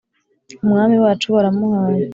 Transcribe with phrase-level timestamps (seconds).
[0.63, 2.03] umwami wacu baramuhaye